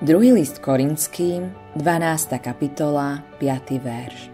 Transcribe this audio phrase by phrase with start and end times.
[0.00, 2.40] Druhý list Korinským, 12.
[2.40, 3.84] kapitola, 5.
[3.84, 4.32] verš.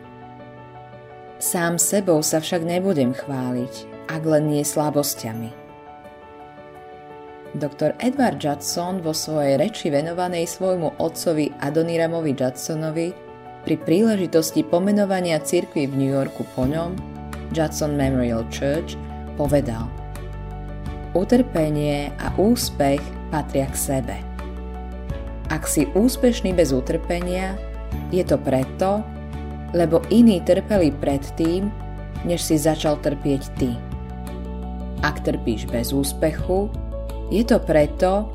[1.43, 5.51] Sám sebou sa však nebudem chváliť, ak len nie slabosťami.
[7.59, 7.99] Dr.
[7.99, 13.11] Edward Judson vo svojej reči venovanej svojmu otcovi Adoniramovi Judsonovi
[13.67, 16.95] pri príležitosti pomenovania cirkvi v New Yorku po ňom,
[17.51, 18.95] Judson Memorial Church,
[19.35, 19.91] povedal
[21.11, 23.03] Utrpenie a úspech
[23.35, 24.17] patria k sebe–
[25.47, 27.55] ak si úspešný bez utrpenia,
[28.11, 29.03] je to preto,
[29.75, 31.71] lebo iní trpeli predtým,
[32.27, 33.71] než si začal trpieť ty.
[35.07, 36.67] Ak trpíš bez úspechu,
[37.31, 38.27] je to preto,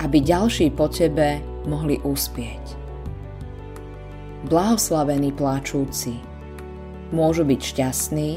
[0.00, 2.78] aby ďalší po tebe mohli uspieť.
[4.46, 6.16] Blahoslavení pláčúci
[7.10, 8.30] môžu byť šťastní,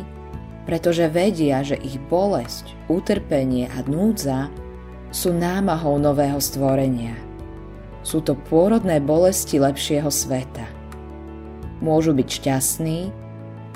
[0.65, 4.49] pretože vedia, že ich bolesť, utrpenie a núdza
[5.13, 7.15] sú námahou nového stvorenia–
[8.01, 10.65] sú to pôrodné bolesti lepšieho sveta.
[11.81, 12.99] Môžu byť šťastní,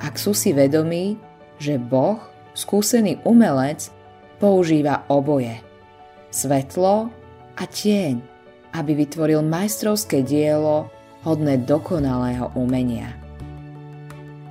[0.01, 1.17] ak sú si vedomí,
[1.57, 2.19] že Boh,
[2.53, 3.89] skúsený umelec,
[4.37, 5.57] používa oboje.
[6.29, 7.09] Svetlo
[7.55, 8.19] a tieň,
[8.75, 10.91] aby vytvoril majstrovské dielo
[11.23, 13.15] hodné dokonalého umenia.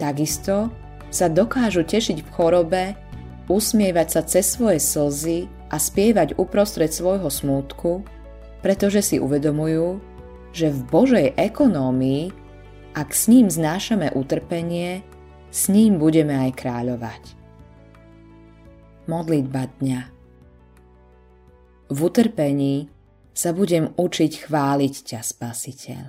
[0.01, 0.73] Takisto
[1.13, 2.85] sa dokážu tešiť v chorobe,
[3.47, 8.03] usmievať sa cez svoje slzy a spievať uprostred svojho smútku,
[8.65, 10.01] pretože si uvedomujú,
[10.57, 12.33] že v Božej ekonómii,
[12.97, 15.05] ak s ním znášame utrpenie,
[15.53, 17.23] s ním budeme aj kráľovať.
[19.05, 20.01] Modlitba dňa
[21.93, 22.89] V utrpení
[23.37, 26.03] sa budem učiť chváliť ťa, Spasiteľ.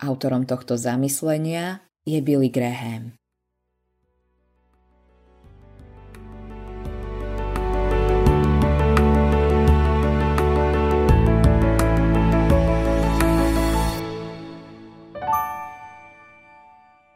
[0.00, 3.12] Autorom tohto zamyslenia je Billy Graham.